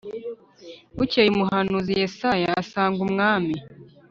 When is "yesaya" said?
2.01-2.49